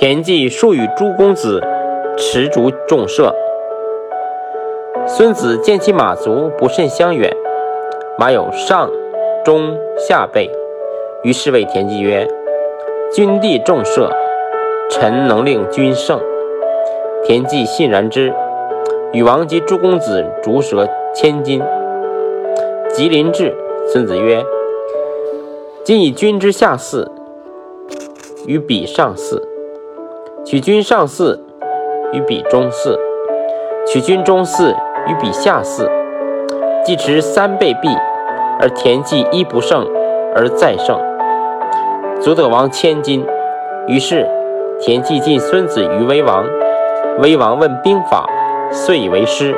[0.00, 1.62] 田忌数与诸公子
[2.16, 3.34] 持竹重射。
[5.06, 7.30] 孙子见其马足不甚相远，
[8.18, 8.90] 马有上、
[9.44, 10.50] 中、下背，
[11.22, 12.26] 于是谓田忌曰
[13.12, 14.10] ：“君弟重射，
[14.88, 16.18] 臣能令君胜。”
[17.22, 18.32] 田忌信然之，
[19.12, 21.60] 与王及诸公子逐蛇千金。
[22.88, 23.54] 吉林至，
[23.92, 24.42] 孙子曰
[25.84, 27.06] ：“今以君之下嗣，
[28.46, 29.38] 与彼上嗣；
[30.42, 31.38] 取君上嗣，
[32.12, 32.96] 与彼中嗣；
[33.86, 34.74] 取君中嗣，
[35.06, 35.86] 与彼下嗣。
[36.82, 37.88] 既持三倍璧，
[38.58, 39.86] 而田忌一不胜，
[40.34, 40.98] 而再胜，
[42.20, 43.24] 足得王千金。
[43.86, 44.26] 于是
[44.80, 46.46] 田忌进孙子于威王。
[47.18, 48.26] 威王问兵法，
[48.72, 49.54] 遂以为师。